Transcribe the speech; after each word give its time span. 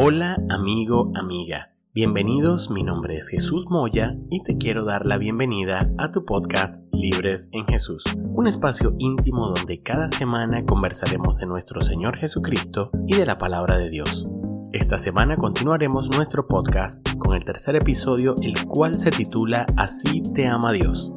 Hola 0.00 0.40
amigo, 0.48 1.10
amiga. 1.16 1.72
Bienvenidos, 1.92 2.70
mi 2.70 2.84
nombre 2.84 3.16
es 3.16 3.26
Jesús 3.26 3.66
Moya 3.68 4.16
y 4.30 4.44
te 4.44 4.56
quiero 4.56 4.84
dar 4.84 5.04
la 5.04 5.18
bienvenida 5.18 5.90
a 5.98 6.12
tu 6.12 6.24
podcast 6.24 6.84
Libres 6.92 7.50
en 7.50 7.66
Jesús, 7.66 8.04
un 8.30 8.46
espacio 8.46 8.94
íntimo 8.98 9.48
donde 9.48 9.82
cada 9.82 10.08
semana 10.08 10.64
conversaremos 10.64 11.38
de 11.38 11.46
nuestro 11.46 11.80
Señor 11.80 12.16
Jesucristo 12.16 12.92
y 13.08 13.16
de 13.16 13.26
la 13.26 13.38
palabra 13.38 13.76
de 13.76 13.90
Dios. 13.90 14.28
Esta 14.72 14.98
semana 14.98 15.36
continuaremos 15.36 16.16
nuestro 16.16 16.46
podcast 16.46 17.04
con 17.18 17.34
el 17.34 17.44
tercer 17.44 17.74
episodio, 17.74 18.36
el 18.40 18.68
cual 18.68 18.94
se 18.94 19.10
titula 19.10 19.66
Así 19.76 20.22
te 20.32 20.46
ama 20.46 20.70
Dios. 20.70 21.12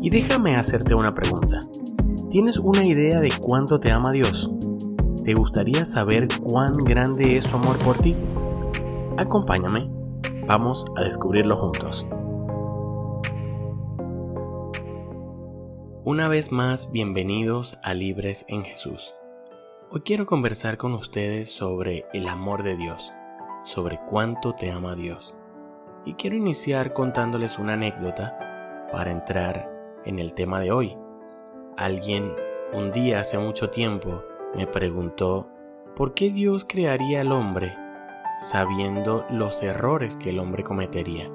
Y 0.00 0.08
déjame 0.08 0.56
hacerte 0.56 0.94
una 0.94 1.14
pregunta. 1.14 1.58
¿Tienes 2.30 2.56
una 2.56 2.86
idea 2.86 3.20
de 3.20 3.30
cuánto 3.38 3.78
te 3.78 3.92
ama 3.92 4.10
Dios? 4.10 4.55
¿Te 5.26 5.34
gustaría 5.34 5.84
saber 5.84 6.28
cuán 6.40 6.72
grande 6.84 7.36
es 7.36 7.46
su 7.46 7.56
amor 7.56 7.80
por 7.80 7.98
ti? 7.98 8.14
Acompáñame, 9.16 9.90
vamos 10.46 10.86
a 10.96 11.02
descubrirlo 11.02 11.56
juntos. 11.56 12.06
Una 16.04 16.28
vez 16.28 16.52
más, 16.52 16.92
bienvenidos 16.92 17.76
a 17.82 17.92
Libres 17.92 18.44
en 18.46 18.62
Jesús. 18.62 19.16
Hoy 19.90 20.02
quiero 20.02 20.26
conversar 20.26 20.76
con 20.76 20.94
ustedes 20.94 21.50
sobre 21.50 22.06
el 22.12 22.28
amor 22.28 22.62
de 22.62 22.76
Dios, 22.76 23.12
sobre 23.64 23.98
cuánto 24.06 24.54
te 24.54 24.70
ama 24.70 24.94
Dios. 24.94 25.34
Y 26.04 26.14
quiero 26.14 26.36
iniciar 26.36 26.92
contándoles 26.92 27.58
una 27.58 27.72
anécdota 27.72 28.86
para 28.92 29.10
entrar 29.10 29.68
en 30.04 30.20
el 30.20 30.34
tema 30.34 30.60
de 30.60 30.70
hoy. 30.70 30.96
Alguien 31.76 32.32
un 32.72 32.92
día 32.92 33.18
hace 33.18 33.38
mucho 33.38 33.70
tiempo 33.70 34.22
me 34.54 34.66
preguntó 34.66 35.48
por 35.94 36.14
qué 36.14 36.30
Dios 36.30 36.64
crearía 36.64 37.22
al 37.22 37.32
hombre 37.32 37.76
sabiendo 38.38 39.24
los 39.30 39.62
errores 39.62 40.16
que 40.16 40.30
el 40.30 40.38
hombre 40.38 40.62
cometería, 40.62 41.30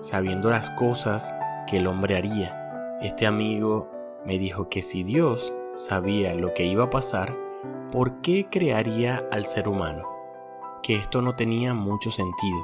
sabiendo 0.00 0.50
las 0.50 0.70
cosas 0.70 1.34
que 1.66 1.78
el 1.78 1.86
hombre 1.86 2.16
haría. 2.16 2.98
Este 3.00 3.26
amigo 3.26 3.90
me 4.26 4.38
dijo 4.38 4.68
que 4.68 4.82
si 4.82 5.02
Dios 5.02 5.54
sabía 5.74 6.34
lo 6.34 6.52
que 6.52 6.66
iba 6.66 6.84
a 6.84 6.90
pasar, 6.90 7.36
¿por 7.92 8.20
qué 8.20 8.48
crearía 8.50 9.24
al 9.30 9.46
ser 9.46 9.68
humano? 9.68 10.08
Que 10.82 10.96
esto 10.96 11.22
no 11.22 11.36
tenía 11.36 11.72
mucho 11.72 12.10
sentido. 12.10 12.58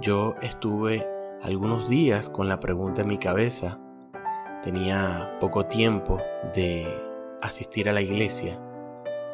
Yo 0.00 0.34
estuve 0.40 1.06
algunos 1.42 1.88
días 1.88 2.28
con 2.28 2.48
la 2.48 2.60
pregunta 2.60 3.02
en 3.02 3.08
mi 3.08 3.18
cabeza. 3.18 3.80
Tenía 4.62 5.36
poco 5.40 5.66
tiempo 5.66 6.18
de 6.54 6.86
asistir 7.42 7.88
a 7.88 7.92
la 7.92 8.02
iglesia 8.02 8.60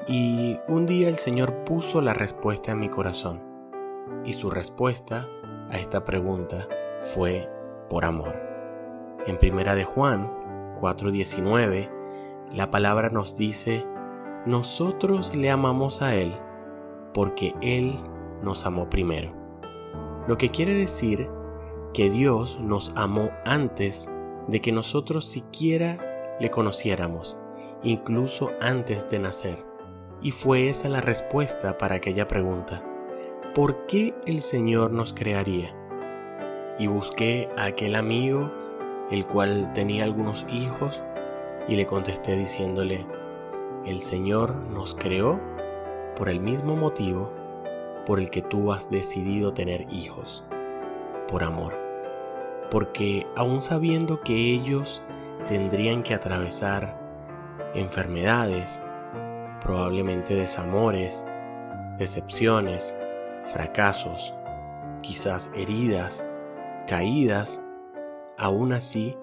y 0.08 0.58
un 0.68 0.86
día 0.86 1.08
el 1.08 1.16
Señor 1.16 1.64
puso 1.64 2.00
la 2.00 2.14
respuesta 2.14 2.72
en 2.72 2.78
mi 2.78 2.88
corazón. 2.88 3.42
Y 4.24 4.34
su 4.34 4.50
respuesta 4.50 5.28
a 5.70 5.78
esta 5.78 6.04
pregunta 6.04 6.68
fue 7.14 7.50
por 7.90 8.04
amor. 8.04 8.36
En 9.26 9.38
primera 9.38 9.74
de 9.74 9.84
Juan 9.84 10.30
4:19, 10.80 11.90
la 12.52 12.70
palabra 12.70 13.10
nos 13.10 13.34
dice, 13.34 13.84
nosotros 14.46 15.34
le 15.34 15.50
amamos 15.50 16.02
a 16.02 16.14
Él 16.14 16.36
porque 17.12 17.54
Él 17.60 17.98
nos 18.42 18.66
amó 18.66 18.88
primero. 18.88 19.32
Lo 20.28 20.38
que 20.38 20.50
quiere 20.50 20.74
decir 20.74 21.28
que 21.92 22.10
Dios 22.10 22.60
nos 22.60 22.92
amó 22.94 23.30
antes 23.44 24.08
de 24.46 24.60
que 24.60 24.70
nosotros 24.70 25.26
siquiera 25.26 26.36
le 26.38 26.50
conociéramos, 26.50 27.36
incluso 27.82 28.50
antes 28.60 29.08
de 29.10 29.18
nacer. 29.18 29.65
Y 30.22 30.30
fue 30.30 30.68
esa 30.68 30.88
la 30.88 31.00
respuesta 31.00 31.78
para 31.78 31.96
aquella 31.96 32.26
pregunta. 32.26 32.82
¿Por 33.54 33.86
qué 33.86 34.14
el 34.26 34.40
Señor 34.40 34.90
nos 34.90 35.12
crearía? 35.12 35.74
Y 36.78 36.86
busqué 36.88 37.48
a 37.56 37.64
aquel 37.64 37.94
amigo, 37.94 38.50
el 39.10 39.26
cual 39.26 39.72
tenía 39.72 40.04
algunos 40.04 40.46
hijos, 40.50 41.02
y 41.68 41.76
le 41.76 41.86
contesté 41.86 42.36
diciéndole, 42.36 43.06
el 43.84 44.00
Señor 44.00 44.54
nos 44.54 44.94
creó 44.94 45.40
por 46.16 46.28
el 46.28 46.40
mismo 46.40 46.76
motivo 46.76 47.32
por 48.06 48.20
el 48.20 48.30
que 48.30 48.40
tú 48.40 48.72
has 48.72 48.88
decidido 48.88 49.52
tener 49.52 49.92
hijos, 49.92 50.44
por 51.28 51.42
amor. 51.42 51.74
Porque 52.70 53.26
aun 53.36 53.60
sabiendo 53.60 54.20
que 54.20 54.34
ellos 54.34 55.02
tendrían 55.48 56.02
que 56.02 56.14
atravesar 56.14 56.98
enfermedades, 57.74 58.82
probablemente 59.66 60.36
desamores, 60.36 61.26
decepciones, 61.98 62.94
fracasos, 63.52 64.32
quizás 65.02 65.50
heridas, 65.56 66.24
caídas, 66.86 67.60
aún 68.38 68.72
así 68.72 69.16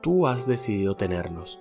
tú 0.00 0.28
has 0.28 0.46
decidido 0.46 0.94
tenerlos, 0.94 1.60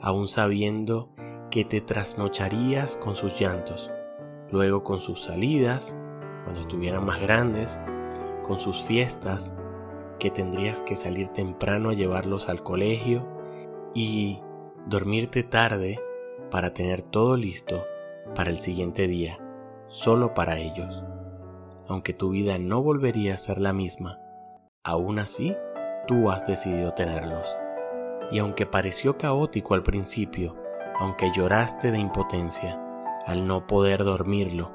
aún 0.00 0.26
sabiendo 0.26 1.10
que 1.52 1.64
te 1.64 1.80
trasnocharías 1.80 2.96
con 2.96 3.14
sus 3.14 3.38
llantos, 3.38 3.92
luego 4.50 4.82
con 4.82 4.98
sus 4.98 5.22
salidas, 5.22 5.96
cuando 6.42 6.60
estuvieran 6.60 7.06
más 7.06 7.20
grandes, 7.20 7.78
con 8.44 8.58
sus 8.58 8.82
fiestas, 8.82 9.54
que 10.18 10.32
tendrías 10.32 10.82
que 10.82 10.96
salir 10.96 11.28
temprano 11.28 11.90
a 11.90 11.94
llevarlos 11.94 12.48
al 12.48 12.64
colegio 12.64 13.28
y 13.94 14.40
dormirte 14.86 15.44
tarde 15.44 16.00
para 16.54 16.72
tener 16.72 17.02
todo 17.02 17.36
listo 17.36 17.84
para 18.36 18.48
el 18.48 18.58
siguiente 18.58 19.08
día, 19.08 19.40
solo 19.88 20.34
para 20.34 20.60
ellos. 20.60 21.04
Aunque 21.88 22.12
tu 22.12 22.30
vida 22.30 22.58
no 22.58 22.80
volvería 22.80 23.34
a 23.34 23.38
ser 23.38 23.60
la 23.60 23.72
misma, 23.72 24.20
aún 24.84 25.18
así 25.18 25.56
tú 26.06 26.30
has 26.30 26.46
decidido 26.46 26.94
tenerlos. 26.94 27.56
Y 28.30 28.38
aunque 28.38 28.66
pareció 28.66 29.18
caótico 29.18 29.74
al 29.74 29.82
principio, 29.82 30.54
aunque 31.00 31.32
lloraste 31.32 31.90
de 31.90 31.98
impotencia 31.98 32.80
al 33.26 33.48
no 33.48 33.66
poder 33.66 34.04
dormirlo, 34.04 34.70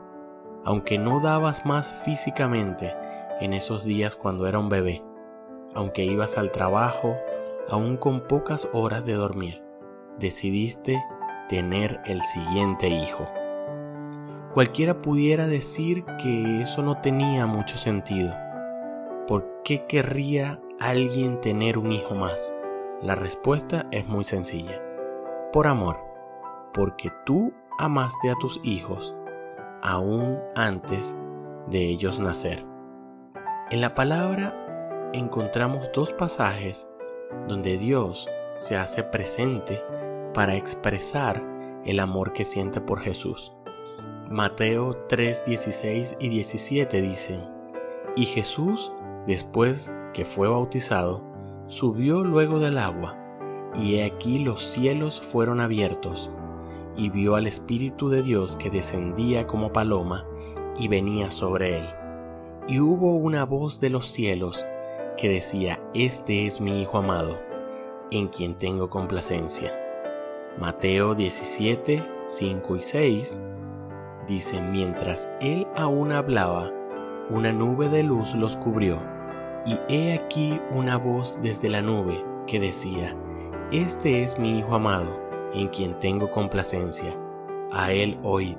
aunque 0.65 0.97
no 0.97 1.21
dabas 1.21 1.65
más 1.65 1.89
físicamente 2.03 2.93
en 3.39 3.53
esos 3.53 3.85
días 3.85 4.17
cuando 4.17 4.47
era 4.47 4.59
un 4.59 4.67
bebé, 4.67 5.01
aunque 5.75 6.03
ibas 6.03 6.37
al 6.37 6.51
trabajo 6.51 7.15
aún 7.69 7.95
con 7.95 8.27
pocas 8.27 8.67
horas 8.73 9.05
de 9.05 9.13
dormir, 9.13 9.63
decidiste 10.17 11.01
tener 11.49 11.99
el 12.05 12.21
siguiente 12.21 12.87
hijo. 12.87 13.27
Cualquiera 14.53 15.01
pudiera 15.01 15.47
decir 15.47 16.05
que 16.21 16.61
eso 16.61 16.81
no 16.81 17.01
tenía 17.01 17.45
mucho 17.45 17.75
sentido. 17.75 18.33
¿Por 19.27 19.61
qué 19.63 19.85
querría 19.85 20.59
alguien 20.79 21.41
tener 21.41 21.77
un 21.77 21.91
hijo 21.91 22.15
más? 22.15 22.53
La 23.01 23.15
respuesta 23.15 23.87
es 23.91 24.07
muy 24.07 24.23
sencilla. 24.23 24.81
Por 25.51 25.67
amor, 25.67 25.99
porque 26.73 27.11
tú 27.25 27.51
amaste 27.77 28.29
a 28.29 28.35
tus 28.35 28.59
hijos 28.63 29.15
aún 29.81 30.39
antes 30.55 31.15
de 31.67 31.89
ellos 31.89 32.19
nacer. 32.19 32.65
En 33.71 33.81
la 33.81 33.95
palabra 33.95 35.09
encontramos 35.13 35.91
dos 35.93 36.13
pasajes 36.13 36.87
donde 37.47 37.77
Dios 37.77 38.29
se 38.57 38.75
hace 38.77 39.03
presente 39.03 39.81
para 40.39 40.55
expresar 40.55 41.43
el 41.83 41.99
amor 41.99 42.31
que 42.31 42.45
siente 42.45 42.79
por 42.79 43.01
Jesús. 43.01 43.51
Mateo 44.29 44.95
3, 45.09 45.43
16 45.45 46.15
y 46.17 46.29
17 46.29 47.01
dicen, 47.01 47.41
Y 48.15 48.23
Jesús, 48.23 48.89
después 49.27 49.91
que 50.13 50.23
fue 50.23 50.47
bautizado, 50.47 51.25
subió 51.67 52.23
luego 52.23 52.61
del 52.61 52.77
agua, 52.77 53.17
y 53.75 53.95
he 53.95 54.05
aquí 54.05 54.39
los 54.39 54.61
cielos 54.61 55.19
fueron 55.19 55.59
abiertos, 55.59 56.31
y 56.95 57.09
vio 57.09 57.35
al 57.35 57.45
Espíritu 57.45 58.07
de 58.07 58.21
Dios 58.21 58.55
que 58.55 58.69
descendía 58.69 59.45
como 59.45 59.73
paloma 59.73 60.25
y 60.77 60.87
venía 60.87 61.31
sobre 61.31 61.79
él. 61.79 61.85
Y 62.65 62.79
hubo 62.79 63.13
una 63.17 63.43
voz 63.43 63.81
de 63.81 63.89
los 63.89 64.05
cielos 64.05 64.65
que 65.17 65.27
decía, 65.27 65.81
Este 65.93 66.47
es 66.47 66.61
mi 66.61 66.81
Hijo 66.81 66.99
amado, 66.99 67.37
en 68.09 68.29
quien 68.29 68.57
tengo 68.57 68.89
complacencia. 68.89 69.88
Mateo 70.59 71.15
17, 71.15 72.03
5 72.25 72.75
y 72.75 72.81
6 72.81 73.41
dice, 74.27 74.59
mientras 74.59 75.29
él 75.39 75.65
aún 75.77 76.11
hablaba, 76.11 76.69
una 77.29 77.53
nube 77.53 77.87
de 77.87 78.03
luz 78.03 78.35
los 78.35 78.57
cubrió, 78.57 78.99
y 79.65 79.79
he 79.87 80.13
aquí 80.13 80.59
una 80.71 80.97
voz 80.97 81.39
desde 81.41 81.69
la 81.69 81.81
nube 81.81 82.25
que 82.45 82.59
decía, 82.59 83.15
Este 83.71 84.21
es 84.21 84.37
mi 84.37 84.59
Hijo 84.59 84.75
amado, 84.75 85.17
en 85.53 85.69
quien 85.69 85.97
tengo 85.97 86.29
complacencia, 86.29 87.15
a 87.71 87.93
él 87.93 88.19
oíd. 88.21 88.57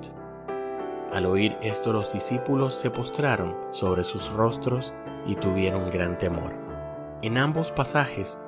Al 1.13 1.27
oír 1.27 1.55
esto 1.61 1.93
los 1.93 2.11
discípulos 2.11 2.73
se 2.73 2.89
postraron 2.89 3.55
sobre 3.69 4.03
sus 4.03 4.31
rostros 4.31 4.91
y 5.27 5.35
tuvieron 5.35 5.91
gran 5.91 6.17
temor. 6.17 6.51
En 7.21 7.37
ambos 7.37 7.69
pasajes 7.69 8.39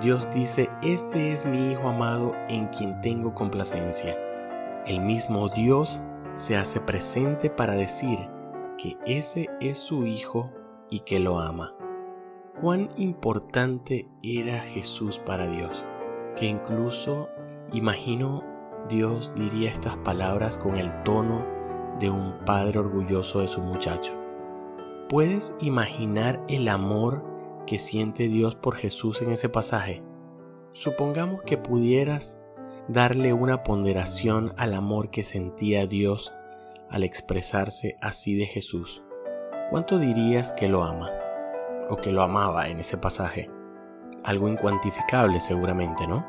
Dios 0.00 0.28
dice, 0.32 0.70
este 0.82 1.32
es 1.32 1.44
mi 1.44 1.72
Hijo 1.72 1.88
amado 1.88 2.32
en 2.48 2.68
quien 2.68 3.00
tengo 3.02 3.34
complacencia. 3.34 4.16
El 4.86 5.00
mismo 5.00 5.48
Dios 5.48 6.00
se 6.36 6.56
hace 6.56 6.80
presente 6.80 7.50
para 7.50 7.74
decir 7.74 8.18
que 8.78 8.96
ese 9.04 9.50
es 9.60 9.76
su 9.78 10.06
Hijo 10.06 10.50
y 10.88 11.00
que 11.00 11.18
lo 11.18 11.38
ama. 11.38 11.74
Cuán 12.60 12.90
importante 12.96 14.08
era 14.22 14.60
Jesús 14.60 15.18
para 15.18 15.46
Dios, 15.46 15.84
que 16.36 16.46
incluso 16.46 17.28
imagino 17.72 18.42
Dios 18.88 19.34
diría 19.34 19.70
estas 19.70 19.96
palabras 19.98 20.56
con 20.56 20.76
el 20.76 21.02
tono 21.02 21.44
de 21.98 22.10
un 22.10 22.38
padre 22.46 22.78
orgulloso 22.78 23.40
de 23.40 23.48
su 23.48 23.60
muchacho. 23.60 24.14
¿Puedes 25.08 25.54
imaginar 25.60 26.40
el 26.48 26.68
amor 26.68 27.29
que 27.70 27.78
siente 27.78 28.26
Dios 28.26 28.56
por 28.56 28.74
Jesús 28.74 29.22
en 29.22 29.30
ese 29.30 29.48
pasaje? 29.48 30.02
Supongamos 30.72 31.44
que 31.44 31.56
pudieras 31.56 32.44
darle 32.88 33.32
una 33.32 33.62
ponderación 33.62 34.52
al 34.56 34.74
amor 34.74 35.10
que 35.10 35.22
sentía 35.22 35.86
Dios 35.86 36.34
al 36.90 37.04
expresarse 37.04 37.96
así 38.00 38.34
de 38.34 38.46
Jesús. 38.46 39.04
¿Cuánto 39.70 40.00
dirías 40.00 40.50
que 40.50 40.66
lo 40.66 40.82
ama? 40.82 41.10
O 41.88 41.98
que 41.98 42.10
lo 42.10 42.22
amaba 42.22 42.66
en 42.66 42.80
ese 42.80 42.98
pasaje. 42.98 43.48
Algo 44.24 44.48
incuantificable 44.48 45.40
seguramente, 45.40 46.08
¿no? 46.08 46.26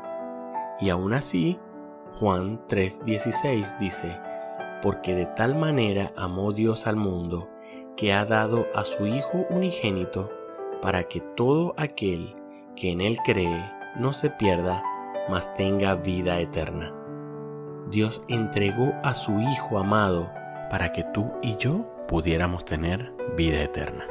Y 0.78 0.90
aún 0.90 1.12
así, 1.12 1.58
Juan 2.20 2.64
3:16 2.68 3.80
dice, 3.80 4.16
porque 4.80 5.16
de 5.16 5.26
tal 5.26 5.56
manera 5.56 6.12
amó 6.16 6.52
Dios 6.52 6.86
al 6.86 6.94
mundo, 6.94 7.48
que 7.96 8.12
ha 8.12 8.24
dado 8.26 8.66
a 8.76 8.84
su 8.84 9.08
Hijo 9.08 9.44
unigénito, 9.50 10.30
para 10.82 11.04
que 11.04 11.20
todo 11.20 11.74
aquel 11.78 12.36
que 12.76 12.90
en 12.90 13.00
Él 13.00 13.16
cree 13.24 13.70
no 13.96 14.12
se 14.12 14.28
pierda, 14.30 14.82
mas 15.30 15.54
tenga 15.54 15.94
vida 15.94 16.40
eterna. 16.40 16.92
Dios 17.88 18.24
entregó 18.28 18.92
a 19.02 19.14
su 19.14 19.40
Hijo 19.40 19.78
amado 19.78 20.30
para 20.70 20.92
que 20.92 21.04
tú 21.04 21.30
y 21.42 21.56
yo 21.56 21.86
pudiéramos 22.08 22.64
tener 22.64 23.14
vida 23.36 23.62
eterna. 23.62 24.04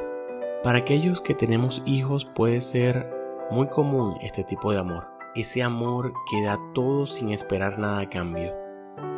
Para 0.62 0.78
aquellos 0.78 1.20
que 1.20 1.34
tenemos 1.34 1.82
hijos 1.86 2.24
puede 2.24 2.60
ser 2.60 3.10
muy 3.50 3.66
común 3.66 4.16
este 4.22 4.44
tipo 4.44 4.72
de 4.72 4.78
amor. 4.78 5.08
Ese 5.34 5.62
amor 5.62 6.12
que 6.30 6.44
da 6.44 6.58
todo 6.72 7.06
sin 7.06 7.30
esperar 7.30 7.78
nada 7.78 8.00
a 8.00 8.08
cambio. 8.08 8.54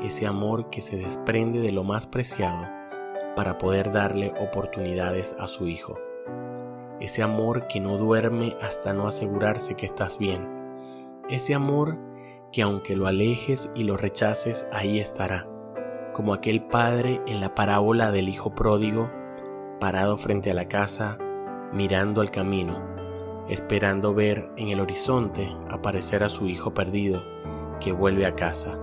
Ese 0.03 0.27
amor 0.27 0.71
que 0.71 0.81
se 0.81 0.97
desprende 0.97 1.61
de 1.61 1.73
lo 1.73 1.85
más 1.85 2.07
preciado 2.07 2.67
para 3.37 3.59
poder 3.59 3.93
darle 3.93 4.33
oportunidades 4.41 5.37
a 5.39 5.47
su 5.49 5.69
hijo. 5.69 5.99
Ese 7.05 7.23
amor 7.23 7.67
que 7.67 7.81
no 7.81 7.99
duerme 7.99 8.57
hasta 8.63 8.95
no 8.95 9.07
asegurarse 9.07 9.75
que 9.75 9.85
estás 9.85 10.17
bien. 10.17 10.49
Ese 11.29 11.55
amor 11.55 11.99
que 12.51 12.63
aunque 12.63 12.97
lo 12.97 13.07
alejes 13.07 13.71
y 13.75 13.85
lo 13.85 13.99
rechaces, 13.99 14.67
ahí 14.73 14.99
estará. 14.99 15.47
Como 16.15 16.33
aquel 16.33 16.63
padre 16.63 17.21
en 17.27 17.43
la 17.43 17.55
parábola 17.55 18.11
del 18.11 18.31
hijo 18.31 18.55
pródigo, 18.55 19.11
parado 19.81 20.17
frente 20.17 20.51
a 20.51 20.55
la 20.55 20.67
casa, 20.67 21.19
mirando 21.75 22.23
al 22.23 22.31
camino, 22.31 22.83
esperando 23.51 24.15
ver 24.15 24.51
en 24.57 24.69
el 24.69 24.81
horizonte 24.81 25.55
aparecer 25.69 26.23
a 26.23 26.31
su 26.31 26.49
hijo 26.49 26.73
perdido, 26.73 27.23
que 27.81 27.93
vuelve 27.93 28.25
a 28.25 28.35
casa, 28.35 28.79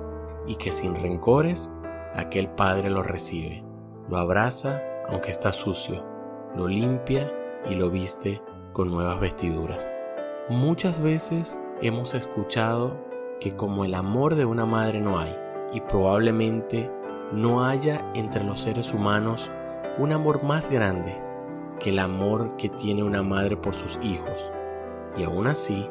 y 0.45 0.57
que 0.57 0.71
sin 0.71 0.93
rencores 0.93 1.71
aquel 2.13 2.49
padre 2.49 2.91
lo 2.91 3.01
recibe 3.01 3.63
lo 4.11 4.17
abraza 4.17 4.83
aunque 5.09 5.31
está 5.31 5.53
sucio, 5.53 6.05
lo 6.55 6.67
limpia 6.67 7.31
y 7.69 7.75
lo 7.75 7.89
viste 7.89 8.41
con 8.73 8.89
nuevas 8.89 9.19
vestiduras. 9.19 9.89
Muchas 10.49 11.01
veces 11.01 11.59
hemos 11.81 12.13
escuchado 12.13 12.97
que 13.39 13.55
como 13.55 13.85
el 13.85 13.95
amor 13.95 14.35
de 14.35 14.45
una 14.45 14.65
madre 14.65 15.01
no 15.01 15.19
hay, 15.19 15.35
y 15.73 15.81
probablemente 15.81 16.91
no 17.31 17.65
haya 17.65 18.09
entre 18.13 18.43
los 18.43 18.59
seres 18.59 18.93
humanos 18.93 19.51
un 19.97 20.11
amor 20.11 20.43
más 20.43 20.69
grande 20.69 21.17
que 21.79 21.89
el 21.89 21.99
amor 21.99 22.55
que 22.57 22.69
tiene 22.69 23.03
una 23.03 23.23
madre 23.23 23.57
por 23.57 23.73
sus 23.73 23.97
hijos. 24.01 24.51
Y 25.17 25.23
aún 25.23 25.47
así, 25.47 25.89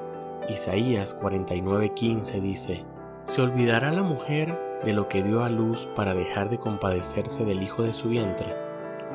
Isaías 0.49 1.19
49:15 1.20 2.40
dice, 2.40 2.84
¿se 3.25 3.43
olvidará 3.43 3.93
la 3.93 4.02
mujer 4.02 4.70
de 4.84 4.93
lo 4.94 5.08
que 5.08 5.22
dio 5.22 5.44
a 5.44 5.50
luz 5.50 5.88
para 5.94 6.14
dejar 6.14 6.49
de 6.49 6.58
compadecerse 6.58 7.44
del 7.44 7.62
hijo 7.62 7.82
de 7.82 7.93
su 7.93 8.08
vientre. 8.08 8.55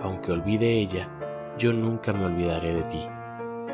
Aunque 0.02 0.32
olvide 0.32 0.72
ella, 0.72 1.10
yo 1.58 1.74
nunca 1.74 2.14
me 2.14 2.26
olvidaré 2.26 2.74
de 2.74 2.84
ti. 2.84 3.08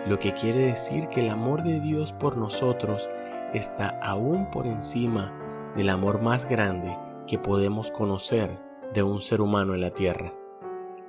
Lo 0.07 0.19
que 0.19 0.33
quiere 0.33 0.59
decir 0.59 1.07
que 1.09 1.21
el 1.21 1.29
amor 1.29 1.63
de 1.63 1.79
Dios 1.79 2.13
por 2.13 2.37
nosotros 2.37 3.09
está 3.53 3.99
aún 4.01 4.49
por 4.49 4.67
encima 4.67 5.33
del 5.75 5.89
amor 5.89 6.21
más 6.21 6.49
grande 6.49 6.97
que 7.27 7.37
podemos 7.37 7.91
conocer 7.91 8.59
de 8.93 9.03
un 9.03 9.21
ser 9.21 9.41
humano 9.41 9.73
en 9.73 9.81
la 9.81 9.91
tierra. 9.91 10.33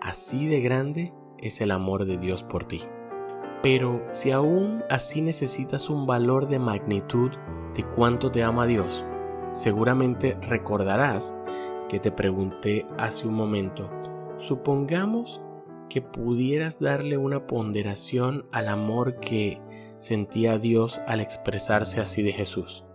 Así 0.00 0.46
de 0.46 0.60
grande 0.60 1.14
es 1.38 1.60
el 1.60 1.70
amor 1.70 2.04
de 2.04 2.18
Dios 2.18 2.42
por 2.42 2.64
ti. 2.64 2.82
Pero 3.62 4.02
si 4.10 4.32
aún 4.32 4.82
así 4.90 5.20
necesitas 5.20 5.88
un 5.88 6.06
valor 6.06 6.48
de 6.48 6.58
magnitud 6.58 7.30
de 7.74 7.84
cuánto 7.84 8.30
te 8.30 8.42
ama 8.42 8.66
Dios, 8.66 9.04
Seguramente 9.52 10.38
recordarás 10.48 11.34
que 11.90 12.00
te 12.00 12.10
pregunté 12.10 12.86
hace 12.98 13.28
un 13.28 13.34
momento, 13.34 13.90
supongamos 14.38 15.42
que 15.92 16.00
pudieras 16.00 16.80
darle 16.80 17.18
una 17.18 17.46
ponderación 17.46 18.46
al 18.50 18.68
amor 18.68 19.20
que 19.20 19.60
sentía 19.98 20.56
Dios 20.56 21.02
al 21.06 21.20
expresarse 21.20 22.00
así 22.00 22.22
de 22.22 22.32
Jesús. 22.32 22.86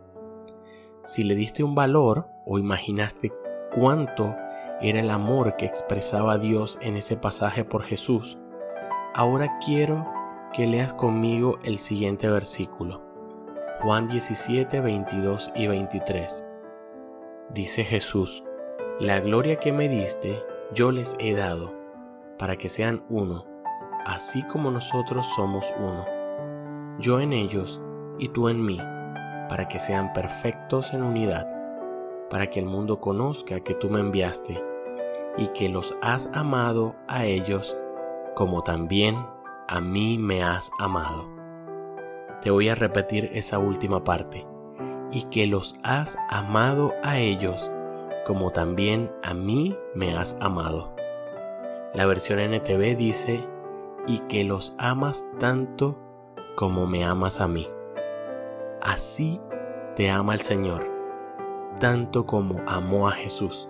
Si 1.04 1.22
le 1.22 1.36
diste 1.36 1.64
un 1.64 1.76
valor 1.76 2.26
o 2.48 2.58
imaginaste 2.58 3.32
cuánto 3.72 4.36
era 4.82 5.00
el 5.00 5.12
amor 5.12 5.58
que 5.58 5.68
expresaba 5.68 6.40
Dios 6.40 6.80
en 6.82 6.96
ese 6.96 7.18
pasaje 7.18 7.64
por 7.64 7.84
Jesús, 7.84 8.40
ahora 9.14 9.60
quiero 9.64 10.08
que 10.52 10.66
leas 10.66 10.92
conmigo 10.92 11.60
el 11.64 11.78
siguiente 11.78 12.28
versículo. 12.28 13.04
Juan 13.84 14.08
17, 14.08 14.82
22 14.82 15.52
y 15.54 15.68
23. 15.68 16.46
Dice 17.54 17.84
Jesús, 17.84 18.44
la 19.00 19.20
gloria 19.20 19.58
que 19.58 19.72
me 19.72 19.88
diste 19.88 20.42
yo 20.74 20.92
les 20.92 21.16
he 21.20 21.36
dado, 21.36 21.77
para 22.38 22.58
que 22.58 22.70
sean 22.70 23.04
uno, 23.10 23.46
así 24.06 24.44
como 24.44 24.72
nosotros 24.72 25.28
somos 25.36 25.74
uno. 25.80 26.06
Yo 27.00 27.20
en 27.20 27.34
ellos 27.34 27.82
y 28.20 28.30
tú 28.30 28.50
en 28.50 28.64
mí, 28.66 28.78
para 29.50 29.68
que 29.68 29.80
sean 29.80 30.14
perfectos 30.14 30.94
en 30.94 31.04
unidad, 31.04 31.48
para 32.30 32.48
que 32.48 32.60
el 32.60 32.66
mundo 32.66 33.00
conozca 33.00 33.60
que 33.62 33.74
tú 33.74 33.90
me 33.90 34.00
enviaste 34.00 34.62
y 35.38 35.48
que 35.48 35.70
los 35.70 35.96
has 36.02 36.30
amado 36.34 36.96
a 37.08 37.26
ellos 37.26 37.78
como 38.38 38.62
también 38.62 39.26
a 39.68 39.82
mí 39.82 40.20
me 40.20 40.44
has 40.44 40.70
amado. 40.78 41.28
Te 42.44 42.52
voy 42.52 42.70
a 42.70 42.76
repetir 42.76 43.32
esa 43.34 43.58
última 43.58 44.04
parte 44.04 44.46
y 45.12 45.24
que 45.24 45.48
los 45.48 45.76
has 45.84 46.18
amado 46.30 46.94
a 47.04 47.18
ellos, 47.18 47.72
como 48.28 48.52
también 48.52 49.12
a 49.24 49.34
mí 49.34 49.76
me 49.96 50.16
has 50.16 50.38
amado. 50.40 50.97
La 51.98 52.06
versión 52.06 52.40
NTV 52.40 52.96
dice, 52.96 53.44
y 54.06 54.20
que 54.30 54.44
los 54.44 54.76
amas 54.78 55.26
tanto 55.40 55.98
como 56.56 56.86
me 56.86 57.04
amas 57.04 57.42
a 57.42 57.48
mí. 57.48 57.66
Así 58.84 59.42
te 59.96 60.12
ama 60.12 60.36
el 60.36 60.42
Señor, 60.42 60.88
tanto 61.80 62.28
como 62.28 62.62
amó 62.68 63.08
a 63.08 63.14
Jesús. 63.14 63.68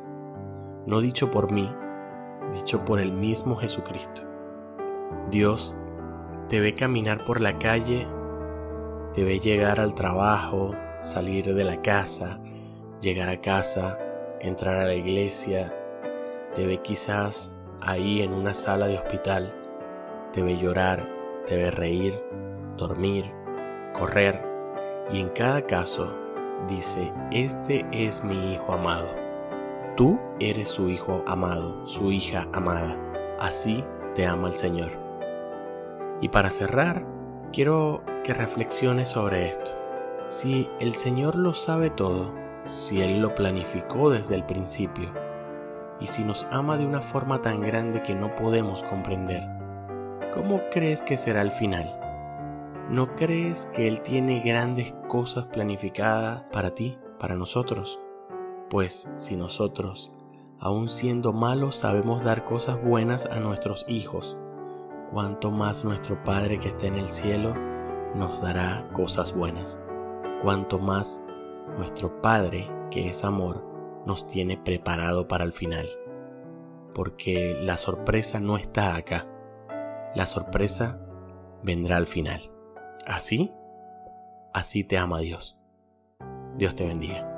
No 0.86 1.00
dicho 1.00 1.32
por 1.32 1.54
mí, 1.54 1.74
dicho 2.52 2.84
por 2.84 3.00
el 3.00 3.14
mismo 3.14 3.56
Jesucristo. 3.56 4.24
Dios 5.32 5.78
te 6.50 6.60
ve 6.60 6.74
caminar 6.74 7.24
por 7.24 7.40
la 7.40 7.58
calle, 7.58 8.10
te 9.14 9.24
ve 9.24 9.40
llegar 9.40 9.80
al 9.80 9.96
trabajo, 9.96 10.76
salir 11.02 11.56
de 11.56 11.64
la 11.64 11.82
casa, 11.82 12.42
llegar 13.00 13.30
a 13.30 13.40
casa, 13.40 13.98
entrar 14.42 14.76
a 14.76 14.86
la 14.86 14.96
iglesia, 14.96 15.74
te 16.56 16.68
ve 16.68 16.82
quizás 16.82 17.57
ahí 17.82 18.22
en 18.22 18.34
una 18.34 18.54
sala 18.54 18.88
de 18.88 18.98
hospital, 18.98 19.54
te 20.34 20.42
ve 20.42 20.58
llorar, 20.58 21.08
te 21.46 21.56
ve 21.56 21.72
reír, 21.72 22.22
dormir, 22.78 23.32
correr 23.94 24.42
y 25.12 25.22
en 25.22 25.30
cada 25.30 25.62
caso 25.62 26.12
dice, 26.68 27.14
este 27.32 27.86
es 27.92 28.24
mi 28.24 28.54
hijo 28.54 28.74
amado. 28.74 29.08
Tú 29.96 30.20
eres 30.40 30.70
su 30.70 30.90
hijo 30.90 31.24
amado, 31.26 31.86
su 31.86 32.12
hija 32.12 32.48
amada. 32.54 32.96
Así 33.40 33.84
te 34.16 34.26
ama 34.26 34.50
el 34.50 34.54
Señor. 34.54 34.92
Y 36.22 36.30
para 36.30 36.50
cerrar, 36.50 37.06
quiero 37.54 38.04
que 38.24 38.34
reflexiones 38.34 39.10
sobre 39.10 39.48
esto. 39.48 39.72
Si 40.30 40.70
el 40.80 40.94
Señor 40.94 41.36
lo 41.36 41.54
sabe 41.54 41.90
todo, 41.90 42.34
si 42.70 43.02
Él 43.02 43.22
lo 43.22 43.34
planificó 43.34 44.10
desde 44.10 44.36
el 44.36 44.44
principio, 44.44 45.12
y 46.00 46.08
si 46.08 46.24
nos 46.24 46.46
ama 46.52 46.78
de 46.78 46.86
una 46.86 47.02
forma 47.02 47.42
tan 47.42 47.62
grande 47.62 48.04
que 48.04 48.16
no 48.16 48.36
podemos 48.36 48.84
comprender, 48.84 49.44
¿cómo 50.34 50.62
crees 50.72 51.02
que 51.02 51.18
será 51.18 51.42
el 51.42 51.52
final? 51.52 52.00
¿No 52.90 53.16
crees 53.16 53.66
que 53.74 53.88
Él 53.88 54.02
tiene 54.02 54.40
grandes 54.40 54.94
cosas 55.08 55.46
planificadas 55.46 56.44
para 56.52 56.74
ti, 56.74 56.98
para 57.20 57.36
nosotros? 57.36 58.00
Pues 58.70 59.12
si 59.18 59.36
nosotros 59.36 60.14
aun 60.60 60.88
siendo 60.90 61.34
malos 61.34 61.76
sabemos 61.76 62.24
dar 62.24 62.44
cosas 62.44 62.84
buenas 62.84 63.26
a 63.26 63.40
nuestros 63.40 63.86
hijos, 63.88 64.38
cuanto 65.12 65.52
más 65.52 65.84
nuestro 65.84 66.24
Padre 66.24 66.60
que 66.60 66.70
está 66.70 66.88
en 66.88 66.96
el 66.96 67.12
cielo 67.12 67.54
nos 68.16 68.42
dará 68.42 68.88
cosas 68.94 69.36
buenas. 69.36 69.80
Cuanto 70.42 70.80
más 70.80 71.24
nuestro 71.78 72.22
Padre, 72.22 72.70
que 72.90 73.10
es 73.10 73.24
amor, 73.24 73.64
nos 74.08 74.28
tiene 74.28 74.58
preparado 74.58 75.28
para 75.28 75.44
el 75.44 75.52
final. 75.52 75.88
Porque 76.96 77.56
la 77.62 77.78
sorpresa 77.78 78.40
no 78.40 78.58
está 78.58 78.96
acá. 78.96 79.28
La 80.16 80.26
sorpresa 80.26 81.00
vendrá 81.62 81.98
al 81.98 82.08
final. 82.08 82.50
Así, 83.06 83.52
así 84.54 84.84
te 84.84 84.98
ama 84.98 85.20
Dios. 85.20 85.60
Dios 86.56 86.76
te 86.76 86.88
bendiga. 86.88 87.37